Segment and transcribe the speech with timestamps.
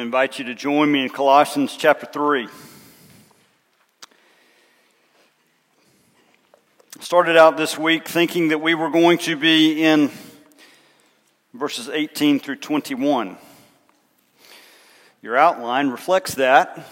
[0.00, 2.48] to invite you to join me in Colossians chapter 3.
[7.00, 10.10] Started out this week thinking that we were going to be in
[11.52, 13.36] verses 18 through 21.
[15.20, 16.86] Your outline reflects that,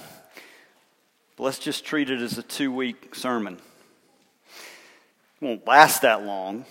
[1.37, 3.55] but let's just treat it as a two week sermon.
[5.41, 6.67] It won't last that long,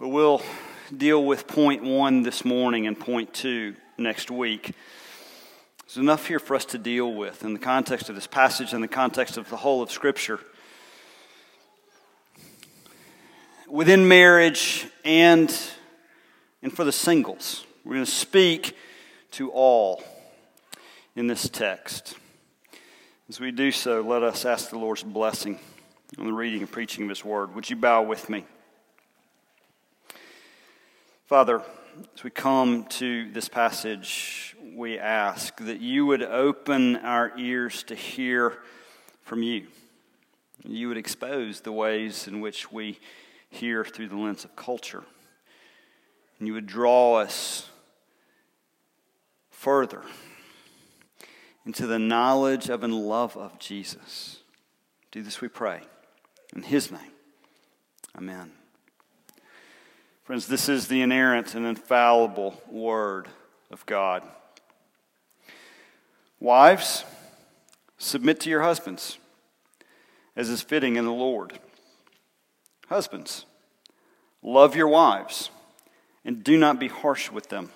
[0.00, 0.42] but we'll
[0.96, 4.72] deal with point one this morning and point two next week.
[5.86, 8.82] There's enough here for us to deal with in the context of this passage and
[8.82, 10.40] the context of the whole of Scripture.
[13.68, 15.54] Within marriage and,
[16.62, 18.76] and for the singles, we're going to speak
[19.32, 20.02] to all
[21.14, 22.16] in this text.
[23.28, 25.58] As we do so, let us ask the Lord's blessing
[26.18, 27.54] on the reading and preaching of His Word.
[27.54, 28.44] Would you bow with me?
[31.26, 31.62] Father,
[32.14, 37.94] as we come to this passage, we ask that you would open our ears to
[37.94, 38.58] hear
[39.22, 39.66] from you.
[40.64, 42.98] You would expose the ways in which we
[43.50, 45.02] hear through the lens of culture.
[46.38, 47.68] And you would draw us
[49.50, 50.02] further
[51.66, 54.38] into the knowledge of and love of Jesus.
[55.10, 55.82] Do this, we pray.
[56.54, 57.12] In his name,
[58.16, 58.52] amen.
[60.32, 63.28] Friends, this is the inerrant and infallible Word
[63.70, 64.22] of God.
[66.40, 67.04] Wives,
[67.98, 69.18] submit to your husbands,
[70.34, 71.58] as is fitting in the Lord.
[72.88, 73.44] Husbands,
[74.42, 75.50] love your wives,
[76.24, 77.68] and do not be harsh with them.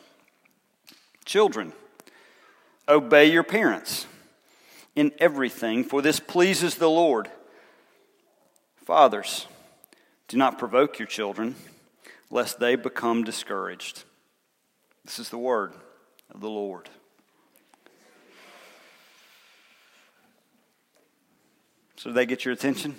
[1.27, 1.75] Children,
[2.89, 4.07] obey your parents
[4.95, 7.31] in everything, for this pleases the Lord.
[8.87, 9.47] Fathers,
[10.27, 11.55] do not provoke your children
[12.31, 14.05] lest they become discouraged.
[15.05, 15.73] This is the word
[16.35, 16.89] of the Lord.
[21.97, 22.97] So, did they get your attention?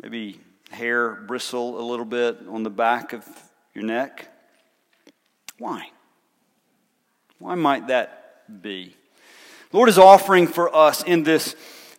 [0.00, 3.26] Maybe hair bristle a little bit on the back of
[3.72, 4.28] your neck?
[5.58, 5.90] Why?
[7.38, 8.96] Why might that be?
[9.72, 11.56] Lord is offering for us in this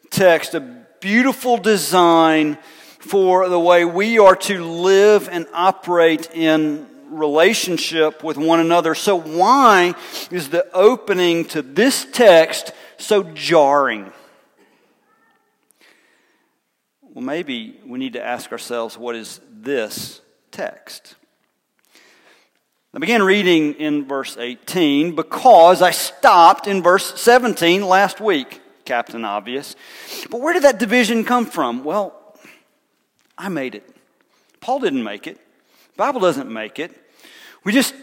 [0.10, 2.58] text a beautiful design
[3.06, 8.96] for the way we are to live and operate in relationship with one another.
[8.96, 9.94] So, why
[10.32, 14.12] is the opening to this text so jarring?
[17.02, 20.22] Well, maybe we need to ask ourselves what is this
[20.52, 21.16] text?
[22.94, 29.26] I began reading in verse 18 because I stopped in verse 17 last week, Captain
[29.26, 29.76] Obvious.
[30.30, 31.84] But where did that division come from?
[31.84, 32.25] Well,
[33.38, 33.90] I made it.
[34.60, 35.40] Paul didn't make it.
[35.98, 36.92] Bible doesn't make it.
[37.64, 37.94] We just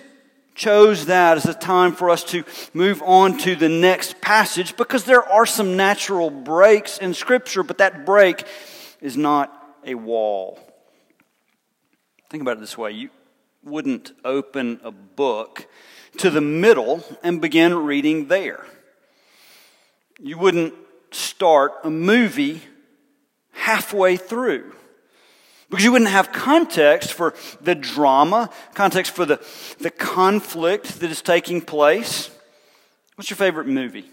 [0.54, 2.44] chose that as a time for us to
[2.74, 7.78] move on to the next passage because there are some natural breaks in Scripture, but
[7.78, 8.44] that break
[9.00, 10.58] is not a wall.
[12.30, 13.10] Think about it this way you
[13.64, 15.66] wouldn't open a book
[16.18, 18.66] to the middle and begin reading there.
[20.18, 20.74] You wouldn't
[21.10, 22.62] start a movie
[23.52, 24.74] halfway through.
[25.72, 29.42] Because you wouldn't have context for the drama, context for the,
[29.78, 32.30] the conflict that is taking place.
[33.14, 34.04] What's your favorite movie?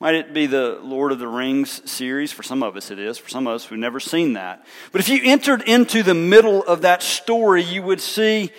[0.00, 2.32] Might it be the Lord of the Rings series?
[2.32, 3.18] For some of us, it is.
[3.18, 4.64] For some of us who've never seen that.
[4.90, 8.50] But if you entered into the middle of that story, you would see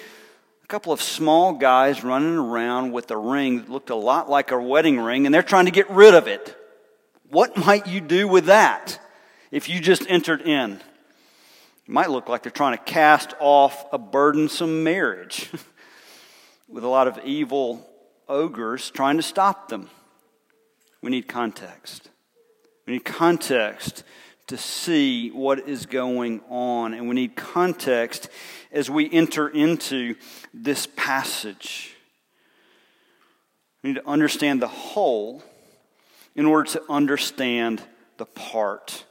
[0.63, 4.51] a couple of small guys running around with a ring that looked a lot like
[4.51, 6.55] a wedding ring, and they're trying to get rid of it.
[7.31, 8.99] What might you do with that
[9.49, 10.81] if you just entered in?
[11.88, 15.51] It might look like they're trying to cast off a burdensome marriage
[16.68, 17.88] with a lot of evil
[18.28, 19.90] ogres trying to stop them.
[21.03, 22.09] We need context.
[22.88, 24.03] We need context
[24.47, 28.29] to see what is going on, and we need context
[28.72, 30.16] as we enter into
[30.54, 31.95] this passage.
[33.83, 35.44] We need to understand the whole
[36.36, 37.83] in order to understand
[38.18, 39.06] the part.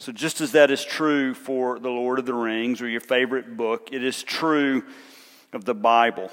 [0.00, 3.58] So, just as that is true for The Lord of the Rings or your favorite
[3.58, 4.82] book, it is true
[5.52, 6.30] of the Bible.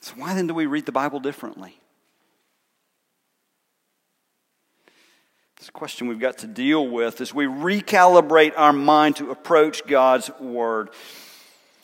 [0.00, 1.78] So, why then do we read the Bible differently?
[5.58, 9.86] It's a question we've got to deal with as we recalibrate our mind to approach
[9.86, 10.88] God's Word.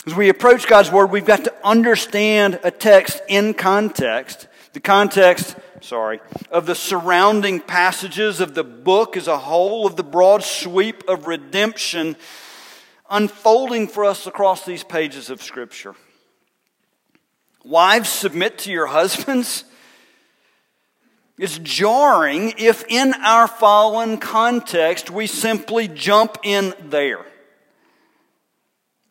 [0.07, 4.49] As we approach God's Word, we've got to understand a text in context.
[4.73, 10.03] The context sorry, of the surrounding passages of the book as a whole, of the
[10.03, 12.17] broad sweep of redemption
[13.11, 15.95] unfolding for us across these pages of Scripture.
[17.65, 19.65] Wives, submit to your husbands.
[21.37, 27.25] It's jarring if, in our fallen context, we simply jump in there.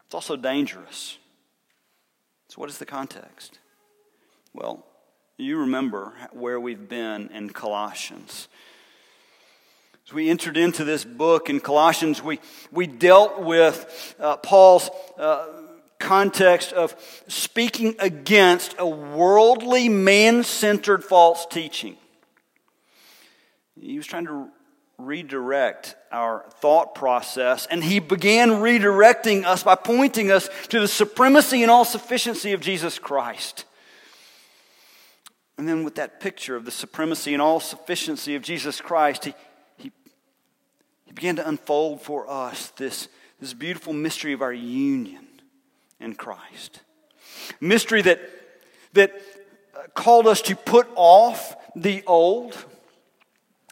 [0.05, 1.17] It's also dangerous.
[2.47, 3.59] So, what is the context?
[4.53, 4.85] Well,
[5.39, 8.47] you remember where we've been in Colossians.
[10.05, 12.39] As we entered into this book in Colossians, we,
[12.71, 15.47] we dealt with uh, Paul's uh,
[15.99, 16.95] context of
[17.27, 21.95] speaking against a worldly, man centered false teaching.
[23.79, 24.49] He was trying to
[24.97, 31.61] redirect our thought process, and he began redirecting us by pointing us to the supremacy
[31.61, 33.63] and all sufficiency of Jesus Christ.
[35.59, 39.33] And then, with that picture of the supremacy and all sufficiency of Jesus Christ, he,
[39.75, 39.91] he,
[41.03, 43.09] he began to unfold for us this,
[43.41, 45.27] this beautiful mystery of our union
[45.99, 46.79] in Christ.
[47.59, 48.21] Mystery that,
[48.93, 49.11] that
[49.75, 52.57] uh, called us to put off the old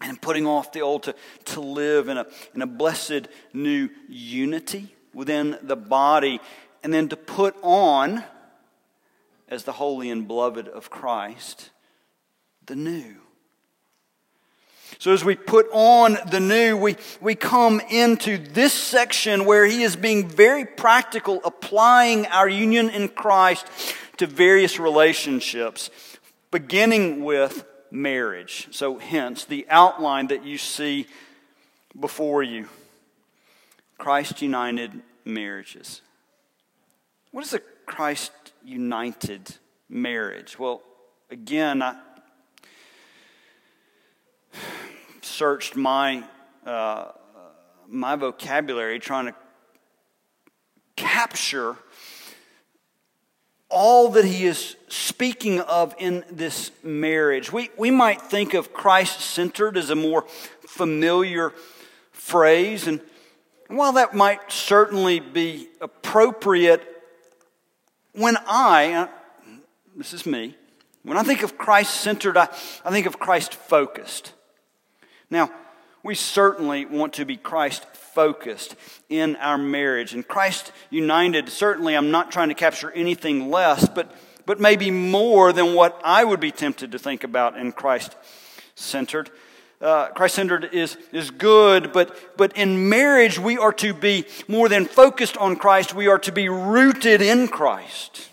[0.01, 4.93] and putting off the old to, to live in a, in a blessed new unity
[5.13, 6.41] within the body,
[6.83, 8.25] and then to put on,
[9.47, 11.69] as the holy and beloved of Christ,
[12.67, 13.15] the new.
[14.99, 19.83] So, as we put on the new, we, we come into this section where he
[19.83, 23.67] is being very practical, applying our union in Christ
[24.17, 25.91] to various relationships,
[26.49, 28.69] beginning with marriage.
[28.71, 31.07] So, hence, the outline that you see
[31.99, 32.67] before you
[33.97, 34.91] Christ united
[35.25, 36.01] marriages.
[37.31, 38.31] What is a Christ
[38.63, 39.55] united
[39.89, 40.57] marriage?
[40.57, 40.81] Well,
[41.29, 41.97] again, I
[45.21, 46.23] searched my,
[46.65, 47.11] uh,
[47.87, 49.35] my vocabulary trying to
[50.95, 51.75] capture
[53.69, 57.51] all that he is speaking of in this marriage.
[57.51, 60.23] We, we might think of Christ centered as a more
[60.67, 61.53] familiar
[62.11, 63.01] phrase, and
[63.67, 66.81] while that might certainly be appropriate,
[68.13, 69.07] when I, uh,
[69.95, 70.55] this is me,
[71.03, 72.47] when I think of Christ centered, I,
[72.83, 74.33] I think of Christ focused.
[75.29, 75.51] Now,
[76.03, 78.75] we certainly want to be Christ focused
[79.09, 80.13] in our marriage.
[80.13, 84.11] And Christ united, certainly, I'm not trying to capture anything less, but,
[84.45, 88.15] but maybe more than what I would be tempted to think about in Christ
[88.75, 89.29] centered.
[89.79, 94.69] Uh, Christ centered is, is good, but, but in marriage, we are to be more
[94.69, 98.29] than focused on Christ, we are to be rooted in Christ.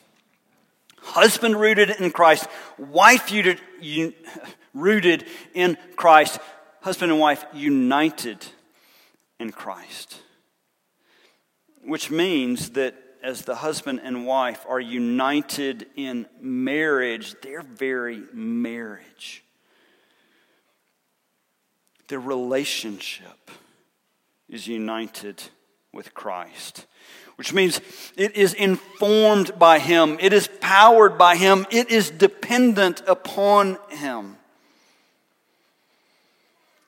[1.02, 2.49] Husband rooted in Christ,
[2.79, 3.61] wife rooted,
[4.73, 6.38] rooted in Christ,
[6.85, 8.45] husband and wife united
[9.41, 10.21] in Christ.
[11.83, 19.43] Which means that as the husband and wife are united in marriage, their very marriage,
[22.09, 23.51] their relationship
[24.51, 25.43] is united
[25.91, 26.85] with Christ.
[27.37, 27.81] Which means
[28.15, 34.37] it is informed by Him, it is powered by Him, it is dependent upon Him.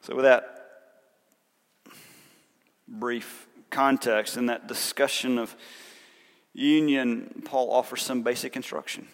[0.07, 0.69] So, with that
[2.87, 5.57] brief context and that discussion of
[6.53, 9.09] union, Paul offers some basic instruction.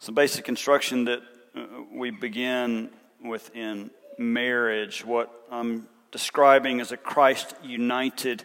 [0.00, 1.20] Some basic instruction that
[1.56, 2.90] uh, we begin
[3.24, 8.44] with in marriage, what I'm describing as a Christ united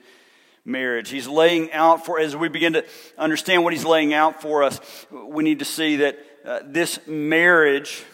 [0.63, 1.09] marriage.
[1.09, 2.85] He's laying out for, as we begin to
[3.17, 4.79] understand what he's laying out for us,
[5.11, 8.05] we need to see that uh, this marriage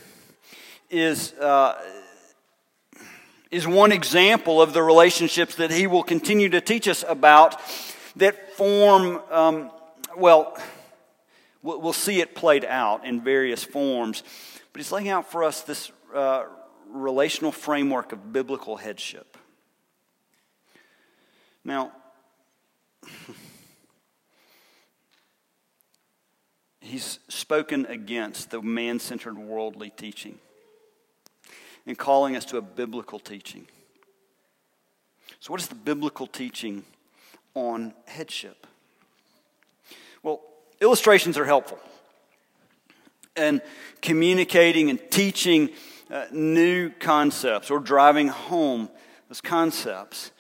[0.94, 1.76] is, uh,
[3.50, 7.60] is one example of the relationships that he will continue to teach us about
[8.16, 9.72] that form, um,
[10.16, 10.56] well,
[11.64, 14.22] we'll see it played out in various forms.
[14.72, 16.44] But he's laying out for us this uh,
[16.90, 19.36] relational framework of biblical headship.
[21.66, 21.92] Now,
[26.82, 30.38] he's spoken against the man centered worldly teaching
[31.86, 33.68] and calling us to a biblical teaching.
[35.40, 36.84] So, what is the biblical teaching
[37.54, 38.66] on headship?
[40.22, 40.42] Well,
[40.80, 41.80] illustrations are helpful.
[43.36, 43.62] And
[44.02, 45.70] communicating and teaching
[46.10, 48.90] uh, new concepts or driving home
[49.28, 50.32] those concepts.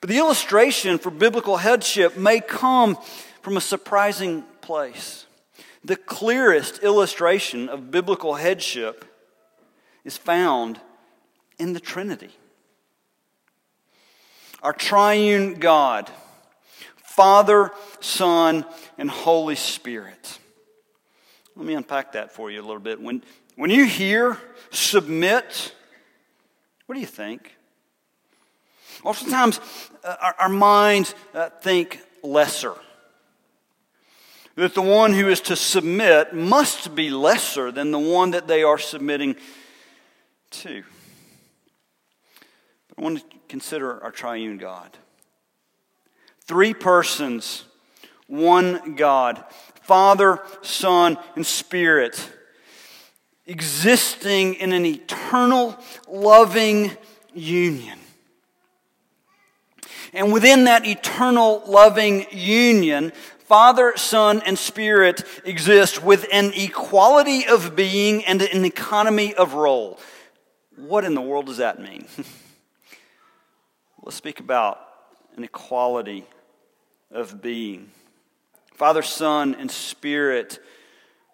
[0.00, 2.98] But the illustration for biblical headship may come
[3.40, 5.26] from a surprising place.
[5.84, 9.04] The clearest illustration of biblical headship
[10.04, 10.80] is found
[11.58, 12.30] in the Trinity.
[14.62, 16.10] Our triune God,
[16.96, 18.64] Father, Son,
[18.98, 20.38] and Holy Spirit.
[21.56, 23.00] Let me unpack that for you a little bit.
[23.00, 23.22] When,
[23.56, 24.38] when you hear
[24.70, 25.74] submit,
[26.86, 27.54] what do you think?
[29.04, 29.60] Oftentimes,
[30.04, 32.74] uh, our, our, minds uh, think lesser.
[34.54, 38.62] That the one who is to submit must be lesser than the one that they
[38.62, 39.36] are submitting
[40.52, 40.82] to.
[42.88, 44.96] But I want to consider our triune God.
[46.44, 47.64] Three persons,
[48.26, 49.44] one God,
[49.82, 52.30] Father, Son, and Spirit,
[53.46, 55.78] existing in an eternal,
[56.08, 56.96] loving
[57.34, 57.98] union.
[60.12, 63.12] And within that eternal, loving union,
[63.44, 69.98] Father, Son, and Spirit exist with an equality of being and an economy of role.
[70.76, 72.06] What in the world does that mean?
[74.02, 74.80] Let's speak about
[75.36, 76.24] an equality
[77.10, 77.90] of being.
[78.74, 80.58] Father, Son, and Spirit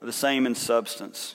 [0.03, 1.35] are the same in substance.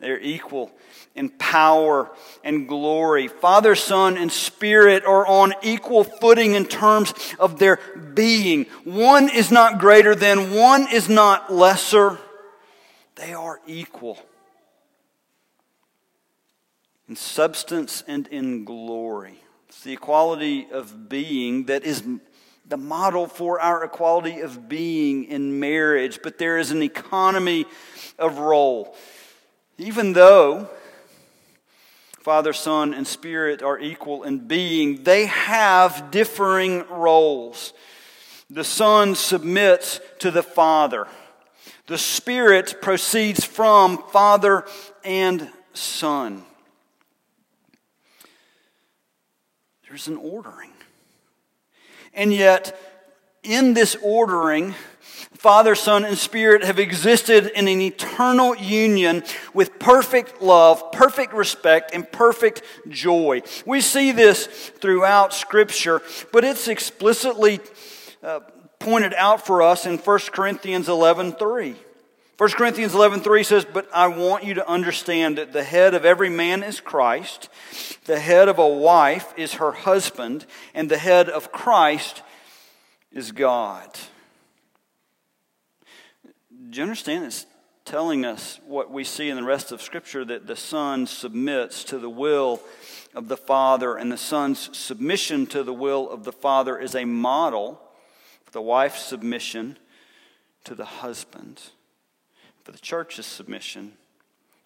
[0.00, 0.70] They're equal
[1.16, 2.10] in power
[2.44, 3.26] and glory.
[3.26, 7.78] Father, Son, and Spirit are on equal footing in terms of their
[8.14, 8.66] being.
[8.84, 12.18] One is not greater than, one is not lesser.
[13.16, 14.18] They are equal
[17.08, 19.40] in substance and in glory.
[19.68, 22.02] It's the equality of being that is
[22.66, 27.64] the model for our equality of being in marriage, but there is an economy
[28.18, 28.94] of role.
[29.78, 30.68] Even though
[32.20, 37.72] Father, Son, and Spirit are equal in being, they have differing roles.
[38.50, 41.06] The Son submits to the Father.
[41.86, 44.66] The Spirit proceeds from Father
[45.04, 46.44] and Son.
[49.88, 50.70] There's an ordering.
[52.12, 52.78] And yet,
[53.42, 54.74] in this ordering,
[55.38, 59.22] Father, Son, and Spirit have existed in an eternal union
[59.54, 63.42] with perfect love, perfect respect, and perfect joy.
[63.64, 66.02] We see this throughout Scripture,
[66.32, 67.60] but it's explicitly
[68.22, 68.40] uh,
[68.78, 71.76] pointed out for us in 1 Corinthians 11 3.
[72.38, 76.30] 1 Corinthians 11:3 says, "But I want you to understand that the head of every
[76.30, 77.48] man is Christ,
[78.04, 82.22] the head of a wife is her husband, and the head of Christ
[83.10, 83.98] is God."
[86.70, 87.24] Do you understand?
[87.24, 87.46] It's
[87.84, 91.98] telling us what we see in the rest of Scripture that the Son submits to
[91.98, 92.62] the will
[93.14, 97.04] of the Father, and the Son's submission to the will of the Father is a
[97.04, 97.82] model
[98.44, 99.76] for the wife's submission
[100.62, 101.72] to the husband,
[102.68, 103.94] for the church's submission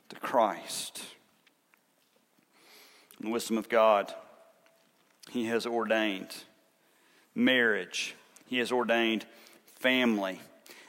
[0.09, 1.05] to Christ.
[3.21, 4.13] In the wisdom of God,
[5.31, 6.35] He has ordained
[7.33, 8.17] marriage,
[8.49, 9.25] He has ordained
[9.77, 10.41] family.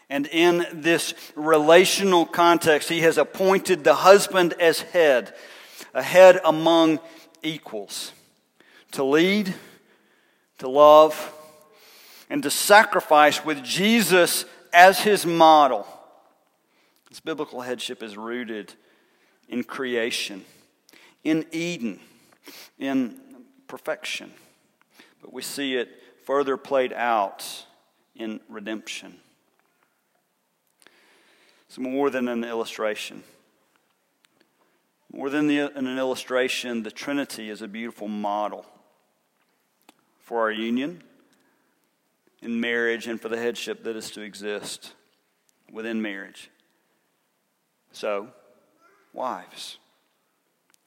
[0.10, 5.36] And in this relational context, he has appointed the husband as head,
[5.94, 7.00] a head among
[7.44, 8.12] equals,
[8.94, 9.54] to lead,
[10.58, 11.32] to love,
[12.28, 15.86] and to sacrifice with Jesus as his model.
[17.14, 18.74] This biblical headship is rooted
[19.48, 20.44] in creation,
[21.24, 22.00] in Eden,
[22.80, 23.20] in
[23.68, 24.34] perfection.
[25.22, 25.90] But we see it
[26.26, 27.68] further played out
[28.16, 29.18] in redemption.
[31.68, 33.22] It's more than an illustration.
[35.12, 38.66] More than the, an illustration, the Trinity is a beautiful model
[40.20, 41.04] for our union
[42.42, 44.94] in marriage and for the headship that is to exist
[45.72, 46.50] within marriage.
[47.94, 48.28] So,
[49.14, 49.78] wives.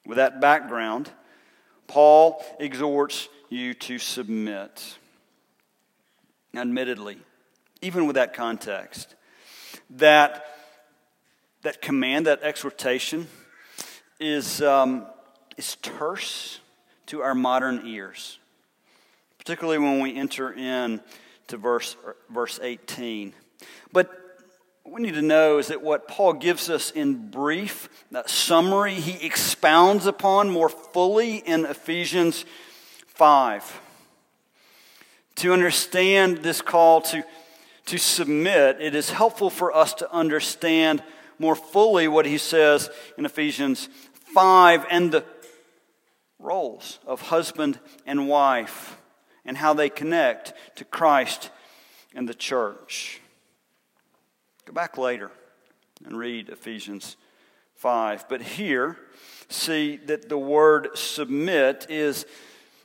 [0.05, 1.09] With that background,
[1.87, 4.97] Paul exhorts you to submit.
[6.55, 7.17] Admittedly,
[7.81, 9.15] even with that context,
[9.89, 10.45] that
[11.67, 13.27] that command, that exhortation,
[14.19, 15.05] is, um,
[15.57, 16.59] is terse
[17.07, 18.39] to our modern ears,
[19.37, 21.01] particularly when we enter in
[21.47, 21.95] to verse,
[22.29, 23.33] verse 18.
[23.91, 24.26] But
[24.89, 29.25] we need to know is that what Paul gives us in brief, that summary, he
[29.25, 32.45] expounds upon more fully in Ephesians
[33.07, 33.81] 5.
[35.35, 37.23] To understand this call to,
[37.87, 41.03] to submit, it is helpful for us to understand
[41.37, 43.89] more fully what he says in Ephesians
[44.33, 45.25] 5 and the
[46.39, 48.97] roles of husband and wife
[49.45, 51.49] and how they connect to Christ
[52.15, 53.21] and the church.
[54.67, 55.31] Go back later
[56.05, 57.15] and read Ephesians
[57.75, 58.27] 5.
[58.27, 58.97] But here,
[59.47, 62.25] see that the word submit is,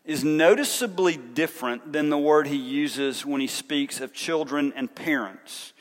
[0.04, 5.72] is noticeably different than the word he uses when he speaks of children and parents.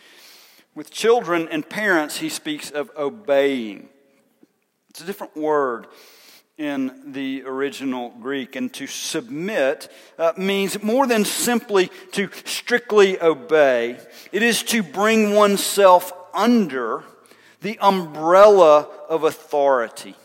[0.74, 3.88] With children and parents, he speaks of obeying.
[4.90, 5.86] It's a different word
[6.62, 8.56] in the original Greek.
[8.56, 13.98] And to submit uh, means more than simply to strictly obey,
[14.32, 17.04] it is to bring oneself under
[17.62, 20.16] the umbrella of authority.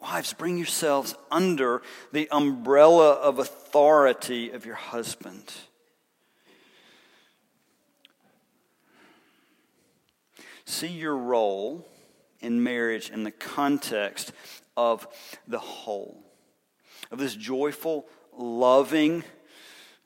[0.00, 5.52] Wives, bring yourselves under the umbrella of authority of your husband.
[10.66, 11.88] See your role
[12.44, 14.32] in marriage in the context
[14.76, 15.08] of
[15.48, 16.22] the whole,
[17.10, 19.24] of this joyful, loving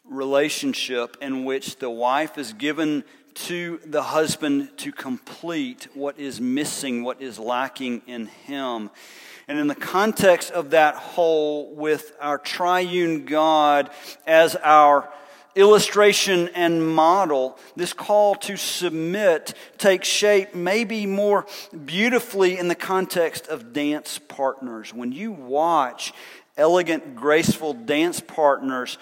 [0.04, 3.04] relationship in which the wife is given
[3.34, 8.90] to the husband to complete what is missing, what is lacking in him.
[9.46, 13.90] And in the context of that whole, with our triune God
[14.26, 15.08] as our
[15.58, 21.46] illustration and model, this call to submit takes shape maybe more
[21.84, 24.94] beautifully in the context of dance partners.
[24.94, 26.14] When you watch
[26.56, 28.98] elegant, graceful dance partners,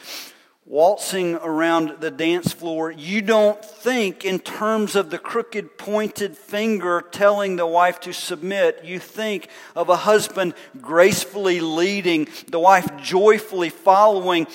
[0.65, 7.05] waltzing around the dance floor, you don't think in terms of the crooked, pointed finger
[7.11, 8.81] telling the wife to submit.
[8.83, 14.47] You think of a husband gracefully leading, the wife joyfully following,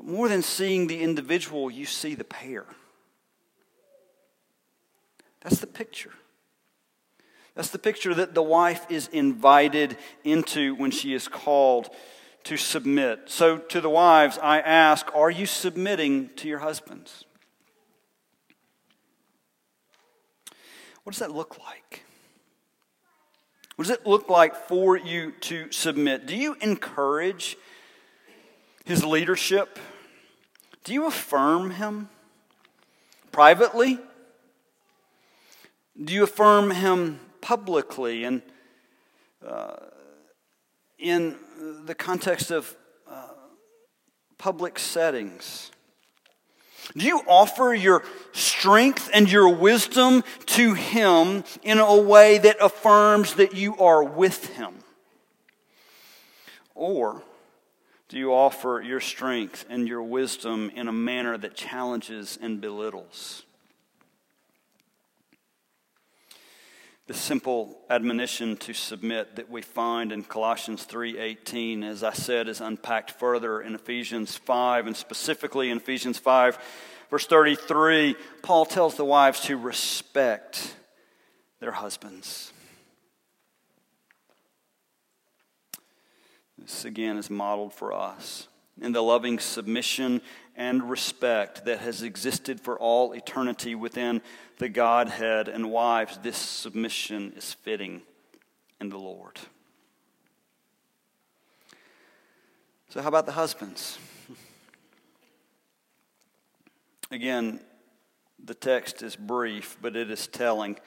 [0.00, 2.64] but more than seeing the individual, you see the pair.
[5.42, 6.12] That's the picture.
[7.54, 11.90] That's the picture that the wife is invited into when she is called
[12.44, 13.24] to submit.
[13.26, 17.26] So, to the wives, I ask are you submitting to your husbands?
[21.02, 22.04] What does that look like?
[23.76, 26.24] What does it look like for you to submit?
[26.24, 27.58] Do you encourage
[28.86, 29.78] his leadership?
[30.84, 32.08] Do you affirm him
[33.32, 33.98] privately?
[36.02, 38.42] Do you affirm him publicly and
[39.46, 39.76] uh,
[40.98, 41.36] in
[41.84, 42.74] the context of
[43.08, 43.28] uh,
[44.38, 45.70] public settings?
[46.96, 53.34] Do you offer your strength and your wisdom to Him in a way that affirms
[53.34, 54.74] that you are with Him?
[56.74, 57.22] Or
[58.10, 63.44] do you offer your strength and your wisdom in a manner that challenges and belittles?
[67.06, 72.60] The simple admonition to submit that we find in Colossians 3:18 as I said is
[72.60, 76.58] unpacked further in Ephesians 5 and specifically in Ephesians 5
[77.10, 80.74] verse 33 Paul tells the wives to respect
[81.60, 82.52] their husbands.
[86.60, 88.48] This again is modeled for us
[88.80, 90.20] in the loving submission
[90.56, 94.20] and respect that has existed for all eternity within
[94.58, 95.48] the Godhead.
[95.48, 98.02] And wives, this submission is fitting
[98.80, 99.38] in the Lord.
[102.90, 103.98] So, how about the husbands?
[107.10, 107.60] Again,
[108.42, 110.78] the text is brief, but it is telling.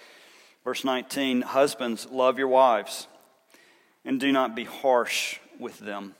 [0.63, 3.07] Verse 19 Husbands, love your wives
[4.05, 6.15] and do not be harsh with them.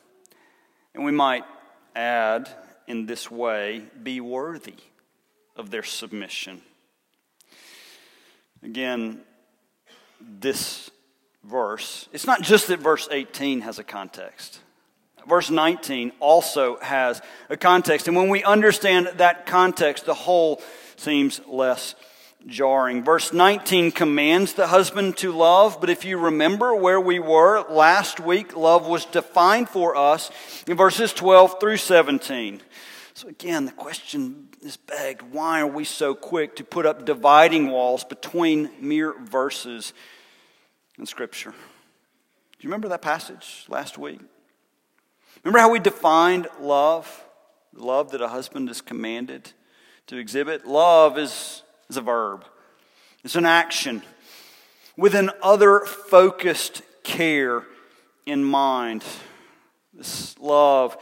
[0.93, 1.43] And we might
[1.95, 2.49] add
[2.87, 4.75] in this way, be worthy
[5.55, 6.61] of their submission.
[8.63, 9.21] Again,
[10.19, 10.89] this
[11.43, 14.59] verse, it's not just that verse 18 has a context.
[15.27, 18.07] Verse 19 also has a context.
[18.07, 20.61] And when we understand that context, the whole
[20.97, 21.95] seems less
[22.47, 23.03] jarring.
[23.03, 28.19] Verse 19 commands the husband to love, but if you remember where we were last
[28.19, 30.31] week, love was defined for us
[30.67, 32.61] in verses 12 through 17.
[33.13, 37.69] So again, the question is begged why are we so quick to put up dividing
[37.69, 39.93] walls between mere verses
[40.97, 41.51] in Scripture?
[41.51, 44.19] Do you remember that passage last week?
[45.43, 47.23] Remember how we defined love?
[47.75, 49.51] Love that a husband is commanded
[50.07, 50.65] to exhibit?
[50.65, 52.43] Love is is a verb,
[53.23, 54.01] it's an action
[54.97, 57.63] with an other focused care
[58.25, 59.03] in mind.
[59.93, 60.97] This love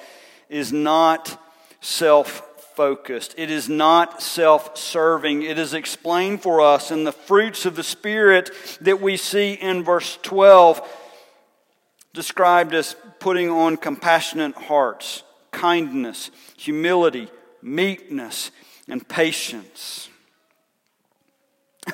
[0.49, 1.41] is not
[1.79, 5.43] self focused, it is not self serving.
[5.43, 8.51] It is explained for us in the fruits of the Spirit
[8.81, 10.85] that we see in verse 12,
[12.13, 17.29] described as putting on compassionate hearts, kindness, humility,
[17.61, 18.51] meekness,
[18.89, 20.09] and patience.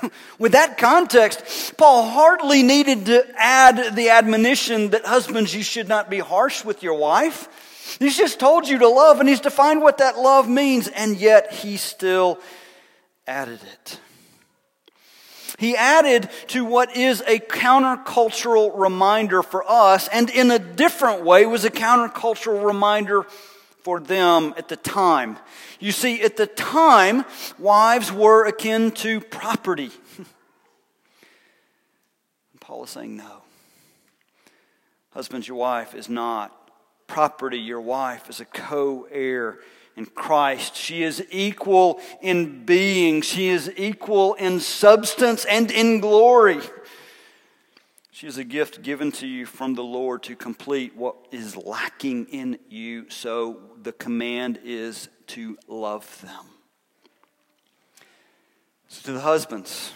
[0.40, 6.10] With that context, Paul hardly needed to add the admonition that husbands, you should not
[6.10, 7.48] be harsh with your wife.
[8.00, 11.54] He's just told you to love, and he's defined what that love means, and yet
[11.54, 12.40] he still
[13.26, 14.00] added it.
[15.58, 21.46] He added to what is a countercultural reminder for us, and in a different way
[21.48, 23.26] was a countercultural reminder
[23.88, 25.38] for them at the time.
[25.80, 27.24] You see, at the time,
[27.58, 29.92] wives were akin to property.
[32.60, 33.44] Paul is saying, no.
[35.12, 36.70] Husbands, your wife is not
[37.08, 37.60] property.
[37.60, 39.60] Your wife is a co heir
[39.96, 40.76] in Christ.
[40.76, 46.60] She is equal in being, she is equal in substance and in glory.
[48.18, 52.26] She is a gift given to you from the Lord to complete what is lacking
[52.30, 53.08] in you.
[53.12, 56.48] So the command is to love them.
[58.88, 59.92] So to the husbands,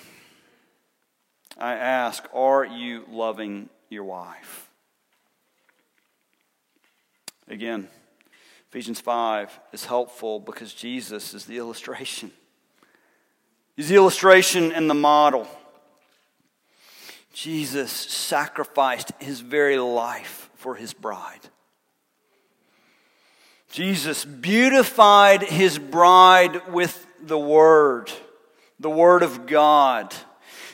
[1.58, 4.70] I ask, are you loving your wife?
[7.48, 7.88] Again,
[8.70, 12.32] Ephesians 5 is helpful because Jesus is the illustration.
[13.76, 15.48] He's the illustration and the model.
[17.34, 21.40] Jesus sacrificed his very life for his bride.
[23.72, 28.12] Jesus beautified his bride with the Word,
[28.80, 30.14] the Word of God.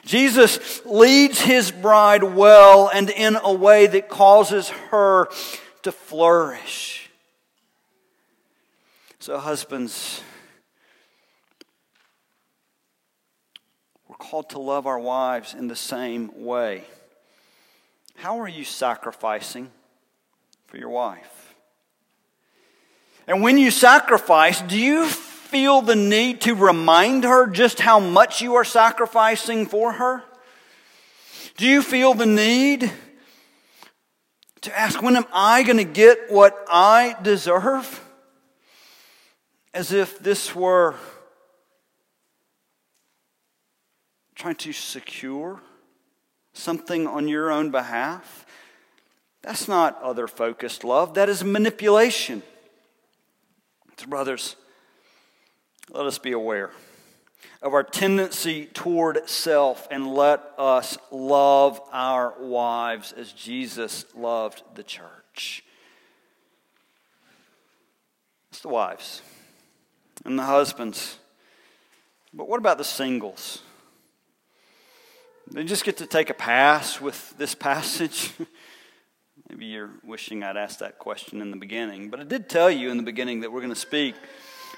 [0.04, 5.28] Jesus leads his bride well and in a way that causes her
[5.84, 7.12] to flourish.
[9.20, 10.22] So, husbands,
[14.07, 16.84] We're called to love our wives in the same way.
[18.16, 19.72] How are you sacrificing
[20.66, 21.54] for your wife?
[23.28, 28.42] And when you sacrifice, do you feel the need to remind her just how much
[28.42, 30.24] you are sacrificing for her?
[31.58, 32.92] Do you feel the need
[34.62, 38.04] to ask, when am I going to get what I deserve?
[39.74, 40.96] As if this were
[44.38, 45.60] trying to secure
[46.54, 48.46] something on your own behalf.
[49.42, 52.44] That's not other focused love, that is manipulation.
[53.98, 54.56] So, brothers,
[55.90, 56.70] let us be aware
[57.64, 64.84] of our tendency toward self and let us love our wives as Jesus loved the
[64.84, 65.64] church.
[68.52, 69.24] It's the wives
[70.26, 71.18] and the husbands.
[72.32, 73.64] But what about the singles?
[75.52, 78.34] They just get to take a pass with this passage.
[79.50, 82.92] Maybe you're wishing I'd asked that question in the beginning, but I did tell you
[82.92, 84.16] in the beginning that we're going to speak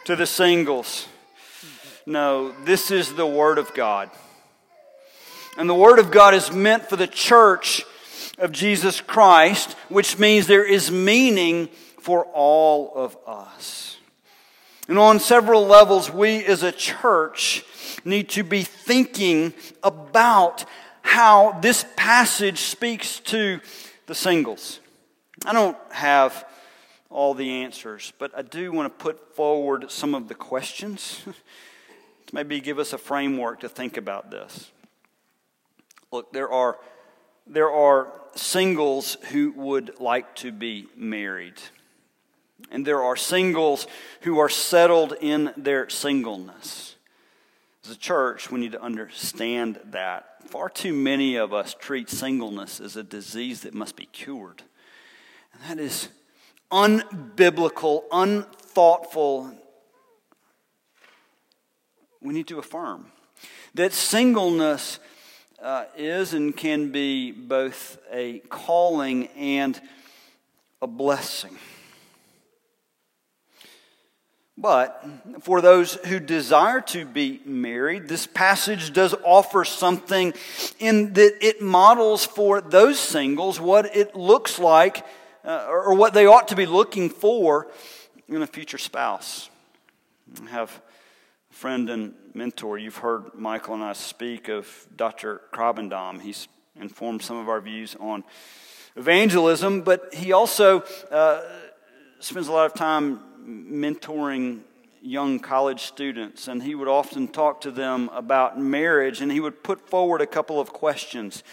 [0.06, 1.08] to the singles.
[2.06, 4.12] No, this is the Word of God.
[5.58, 7.84] And the Word of God is meant for the church
[8.38, 11.68] of Jesus Christ, which means there is meaning
[12.00, 13.98] for all of us.
[14.90, 17.64] And on several levels, we as a church
[18.04, 20.66] need to be thinking about
[21.04, 23.60] how this passage speaks to
[24.08, 24.80] the singles.
[25.46, 26.44] I don't have
[27.12, 31.36] all the answers, but I do want to put forward some of the questions to
[32.34, 34.72] maybe give us a framework to think about this.
[36.12, 36.80] Look, there are,
[37.46, 41.62] there are singles who would like to be married.
[42.72, 43.88] And there are singles
[44.22, 46.96] who are settled in their singleness.
[47.84, 50.26] As a church, we need to understand that.
[50.46, 54.64] Far too many of us treat singleness as a disease that must be cured.
[55.54, 56.10] And that is
[56.72, 59.54] unbiblical, unthoughtful.
[62.22, 63.12] We need to affirm
[63.76, 65.00] that singleness
[65.62, 69.80] uh, is and can be both a calling and
[70.82, 71.58] a blessing.
[74.62, 75.02] But
[75.40, 80.34] for those who desire to be married, this passage does offer something
[80.80, 85.06] in that it models for those singles what it looks like
[85.46, 87.68] uh, or what they ought to be looking for
[88.28, 89.50] in a future spouse.
[90.46, 90.82] I have
[91.52, 92.78] a friend and mentor.
[92.78, 95.40] You've heard Michael and I speak of Dr.
[95.54, 96.22] Krabbendam.
[96.22, 98.26] He's informed some of our views on
[98.98, 101.44] evangelism, but he also uh,
[102.20, 104.62] spends a lot of time mentoring
[105.02, 109.64] young college students, and he would often talk to them about marriage, and he would
[109.64, 111.44] put forward a couple of questions.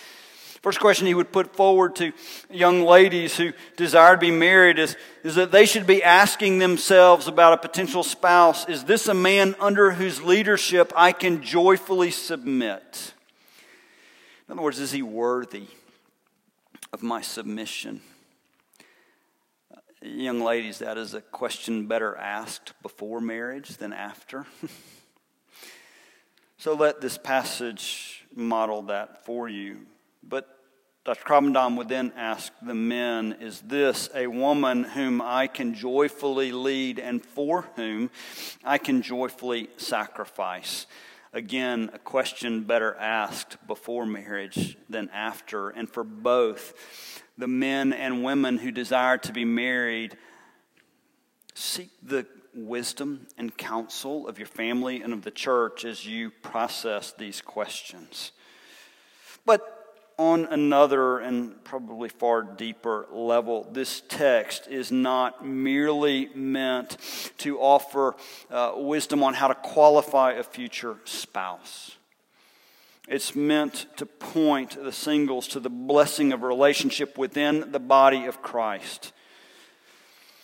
[0.62, 2.12] First question he would put forward to
[2.50, 7.28] young ladies who desire to be married is, is that they should be asking themselves
[7.28, 13.12] about a potential spouse Is this a man under whose leadership I can joyfully submit?
[14.48, 15.68] In other words, is he worthy
[16.92, 18.00] of my submission?
[20.06, 24.46] Young ladies, that is a question better asked before marriage than after.
[26.58, 29.80] So let this passage model that for you.
[30.22, 30.48] But
[31.04, 31.22] Dr.
[31.22, 36.98] Krabbendam would then ask the men, Is this a woman whom I can joyfully lead
[36.98, 38.10] and for whom
[38.64, 40.86] I can joyfully sacrifice?
[41.32, 45.70] Again, a question better asked before marriage than after.
[45.70, 50.16] And for both, the men and women who desire to be married,
[51.54, 57.12] seek the wisdom and counsel of your family and of the church as you process
[57.12, 58.32] these questions.
[59.44, 59.75] But
[60.18, 66.96] on another and probably far deeper level, this text is not merely meant
[67.38, 68.16] to offer
[68.50, 71.96] uh, wisdom on how to qualify a future spouse.
[73.08, 78.42] It's meant to point the singles to the blessing of relationship within the body of
[78.42, 79.12] Christ.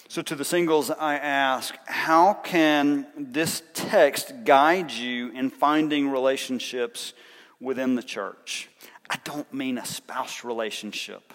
[0.06, 7.14] So, to the singles, I ask, how can this text guide you in finding relationships
[7.58, 8.68] within the church?
[9.12, 11.35] I don't mean a spouse relationship,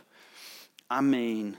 [0.89, 1.57] I mean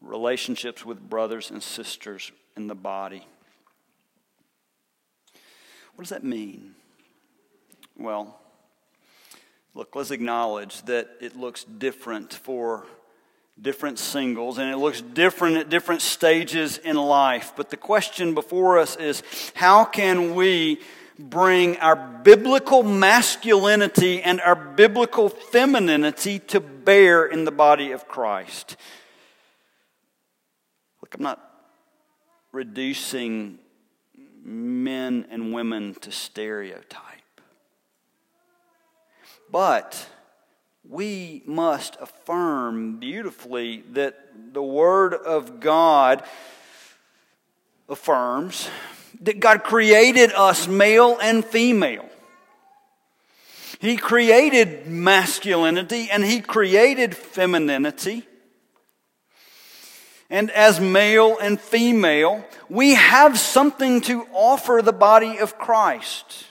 [0.00, 3.24] relationships with brothers and sisters in the body.
[5.94, 6.74] What does that mean?
[7.96, 8.36] Well,
[9.74, 12.84] look, let's acknowledge that it looks different for
[13.60, 17.52] different singles and it looks different at different stages in life.
[17.56, 19.22] But the question before us is
[19.54, 20.80] how can we
[21.18, 28.76] bring our biblical masculinity and our biblical femininity to bear in the body of Christ.
[31.02, 31.42] Look, I'm not
[32.52, 33.58] reducing
[34.42, 37.02] men and women to stereotype.
[39.50, 40.08] But
[40.88, 44.16] we must affirm beautifully that
[44.52, 46.22] the Word of God
[47.88, 48.68] affirms
[49.20, 52.08] that God created us male and female.
[53.78, 58.26] He created masculinity and He created femininity.
[60.28, 66.46] And as male and female, we have something to offer the body of Christ.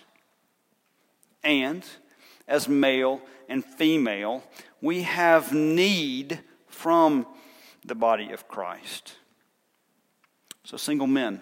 [1.43, 1.85] And
[2.47, 4.43] as male and female,
[4.81, 7.27] we have need from
[7.83, 9.13] the body of Christ.
[10.63, 11.41] So, single men,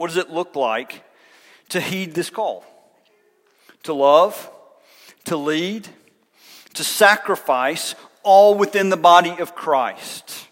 [0.00, 1.04] what does it look like
[1.68, 2.64] to heed this call?
[3.82, 4.50] To love,
[5.24, 5.86] to lead,
[6.72, 10.48] to sacrifice, all within the body of Christ.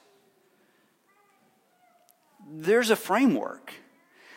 [2.47, 3.73] There's a framework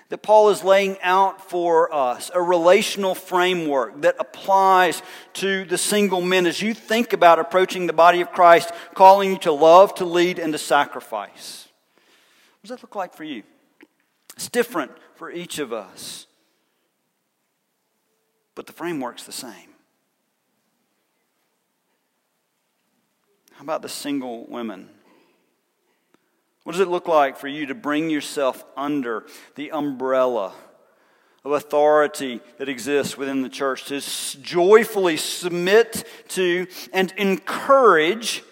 [0.07, 6.21] that Paul is laying out for us, a relational framework that applies to the single
[6.21, 10.05] men as you think about approaching the body of Christ, calling you to love, to
[10.05, 11.67] lead, and to sacrifice.
[12.61, 13.43] What does that look like for you?
[14.35, 16.27] It's different for each of us,
[18.55, 19.75] but the framework's the same.
[23.53, 24.89] How about the single women?
[26.63, 30.53] What does it look like for you to bring yourself under the umbrella
[31.43, 33.99] of authority that exists within the church, to
[34.41, 38.43] joyfully submit to and encourage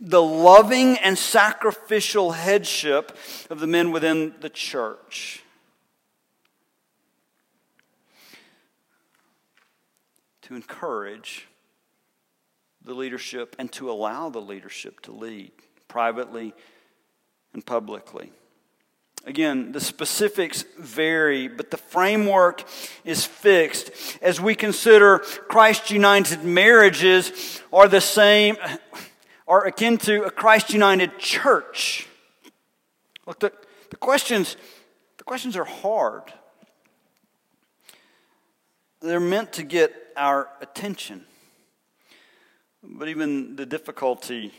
[0.00, 3.16] the loving and sacrificial headship
[3.50, 5.42] of the men within the church.
[10.42, 11.48] To encourage
[12.84, 15.50] the leadership and to allow the leadership to lead
[15.88, 16.54] privately
[17.52, 18.32] and publicly.
[19.24, 22.62] Again, the specifics vary, but the framework
[23.04, 23.90] is fixed
[24.22, 28.56] as we consider Christ united marriages are the same
[29.48, 32.08] are akin to a Christ United church.
[33.26, 33.52] Look, the,
[33.90, 34.56] the, questions,
[35.18, 36.32] the questions are hard.
[39.00, 41.24] They're meant to get our attention.
[42.82, 44.52] But even the difficulty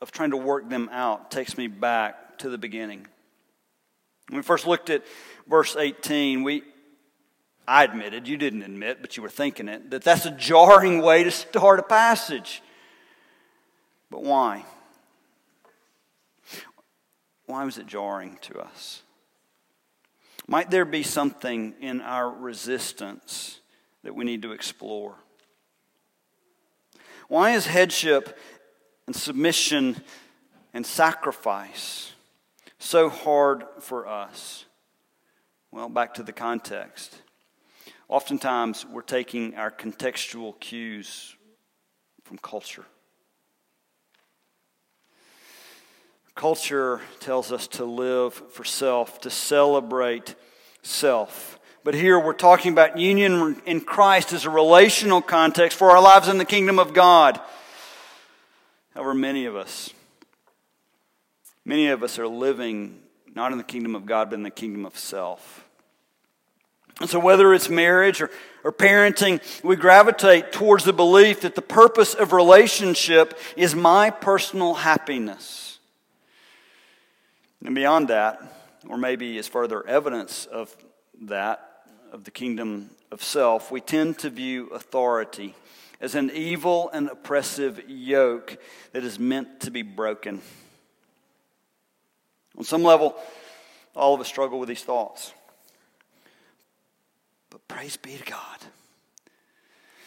[0.00, 3.06] of trying to work them out takes me back to the beginning.
[4.28, 5.04] When we first looked at
[5.46, 6.62] verse 18, we,
[7.66, 11.24] I admitted, you didn't admit, but you were thinking it, that that's a jarring way
[11.24, 12.62] to start a passage.
[14.12, 14.66] But why?
[17.46, 19.02] Why was it jarring to us?
[20.46, 23.60] Might there be something in our resistance
[24.04, 25.14] that we need to explore?
[27.28, 28.38] Why is headship
[29.06, 30.02] and submission
[30.74, 32.12] and sacrifice
[32.78, 34.66] so hard for us?
[35.70, 37.22] Well, back to the context.
[38.08, 41.34] Oftentimes, we're taking our contextual cues
[42.24, 42.84] from culture.
[46.34, 50.34] Culture tells us to live for self, to celebrate
[50.82, 51.58] self.
[51.84, 56.28] But here we're talking about union in Christ as a relational context for our lives
[56.28, 57.40] in the kingdom of God.
[58.94, 59.90] However, many of us,
[61.64, 63.00] many of us are living
[63.34, 65.66] not in the kingdom of God, but in the kingdom of self.
[67.00, 68.30] And so, whether it's marriage or,
[68.64, 74.74] or parenting, we gravitate towards the belief that the purpose of relationship is my personal
[74.74, 75.71] happiness.
[77.64, 78.40] And beyond that,
[78.88, 80.74] or maybe as further evidence of
[81.22, 85.54] that, of the kingdom of self, we tend to view authority
[86.00, 88.58] as an evil and oppressive yoke
[88.92, 90.40] that is meant to be broken.
[92.58, 93.14] On some level,
[93.94, 95.32] all of us struggle with these thoughts.
[97.50, 98.58] But praise be to God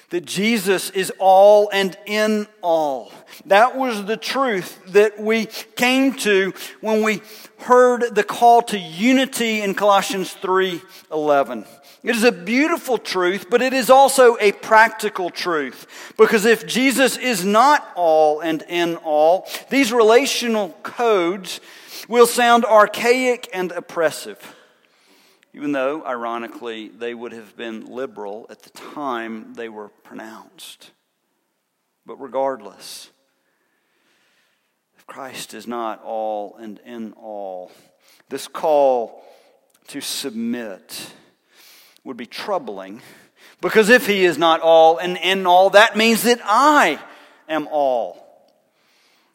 [0.09, 3.11] that Jesus is all and in all.
[3.45, 7.21] That was the truth that we came to when we
[7.59, 11.65] heard the call to unity in Colossians 3:11.
[12.03, 16.13] It is a beautiful truth, but it is also a practical truth.
[16.17, 21.59] Because if Jesus is not all and in all, these relational codes
[22.07, 24.54] will sound archaic and oppressive
[25.55, 30.91] even though, ironically, they would have been liberal at the time they were pronounced.
[32.05, 33.09] But regardless,
[34.97, 37.71] if Christ is not all and in all,
[38.27, 39.23] this call
[39.87, 41.13] to submit
[42.03, 43.01] would be troubling
[43.61, 46.99] because if he is not all and in all, that means that I
[47.47, 48.21] am all.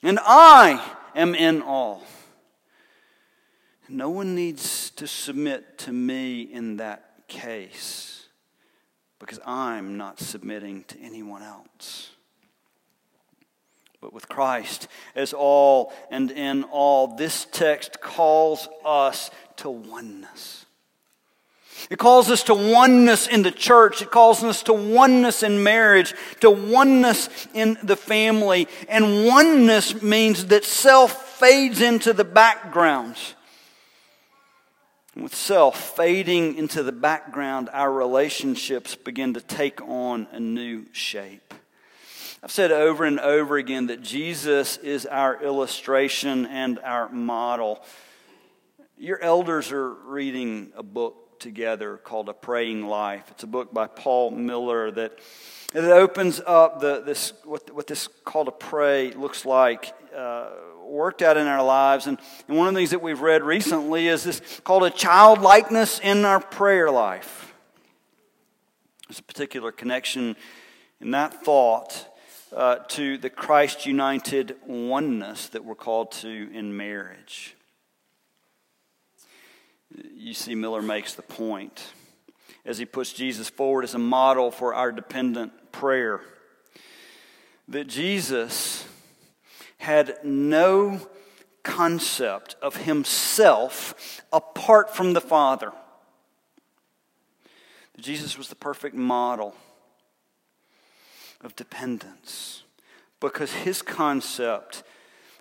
[0.03, 2.03] And I am in all.
[3.91, 8.29] No one needs to submit to me in that case
[9.19, 12.11] because I'm not submitting to anyone else.
[14.01, 20.67] But with Christ as all and in all, this text calls us to oneness.
[21.91, 24.03] It calls us to oneness in the church.
[24.03, 28.69] It calls us to oneness in marriage, to oneness in the family.
[28.89, 33.17] And oneness means that self fades into the background
[35.17, 41.53] with self fading into the background, our relationships begin to take on a new shape.
[42.43, 47.83] I've said over and over again that Jesus is our illustration and our model.
[48.97, 53.25] Your elders are reading a book together called A Praying Life.
[53.31, 55.19] It's a book by Paul Miller that,
[55.73, 59.93] that opens up the, this, what, what this call to pray looks like.
[60.15, 60.51] Uh,
[60.91, 62.07] worked out in our lives.
[62.07, 66.01] And, and one of the things that we've read recently is this called a childlikeness
[66.01, 67.55] in our prayer life.
[69.09, 70.37] There's a particular connection
[71.01, 72.07] in that thought
[72.55, 77.57] uh, to the Christ united oneness that we're called to in marriage.
[80.15, 81.93] You see, Miller makes the point
[82.65, 86.21] as he puts Jesus forward as a model for our dependent prayer
[87.69, 88.80] that Jesus
[89.81, 91.01] had no
[91.63, 95.73] concept of himself apart from the Father.
[97.99, 99.55] Jesus was the perfect model
[101.41, 102.65] of dependence
[103.21, 104.83] because his concept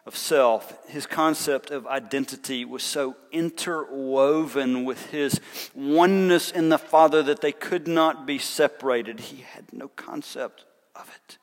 [0.05, 5.41] of self, his concept of identity was so interwoven with his
[5.75, 9.19] oneness in the Father that they could not be separated.
[9.19, 10.63] He had no concept
[10.95, 11.37] of it.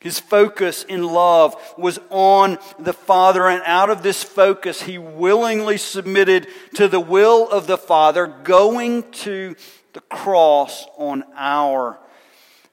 [0.00, 5.76] His focus in love was on the Father, and out of this focus, he willingly
[5.76, 9.56] submitted to the will of the Father, going to
[9.94, 11.98] the cross on our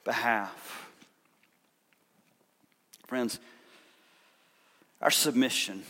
[0.04, 0.88] behalf.
[3.08, 3.40] Friends,
[5.02, 5.84] our submission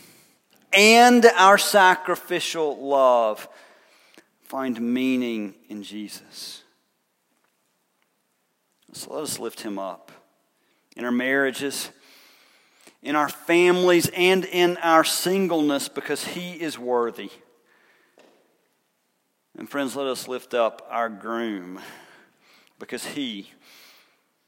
[0.72, 3.48] and our sacrificial love
[4.42, 6.62] find meaning in Jesus.
[8.92, 10.12] So let us lift him up
[10.96, 11.90] in our marriages,
[13.02, 17.30] in our families, and in our singleness because He is worthy.
[19.58, 21.80] And friends, let us lift up our groom
[22.78, 23.50] because He,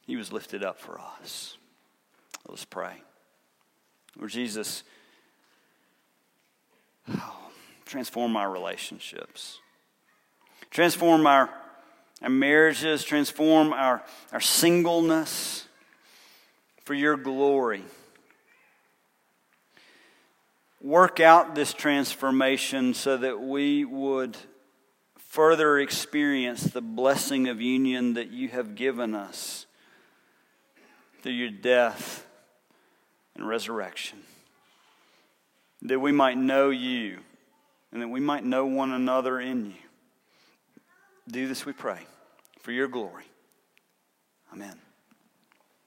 [0.07, 1.57] He was lifted up for us.
[2.49, 3.03] Let us pray.
[4.17, 4.83] Lord Jesus,
[7.09, 7.51] oh,
[7.85, 9.61] transform our relationships.
[10.71, 11.49] Transform our,
[12.23, 15.68] our marriages, transform our, our singleness
[16.89, 17.85] for your glory.
[20.81, 24.39] Work out this transformation so that we would
[25.19, 29.67] further experience the blessing of union that you have given us
[31.21, 32.27] through your death
[33.37, 34.21] and resurrection.
[35.83, 37.19] That we might know you
[37.93, 39.89] and that we might know one another in you.
[41.31, 42.01] Do this, we pray,
[42.61, 43.25] for your glory.
[44.55, 44.88] Amen.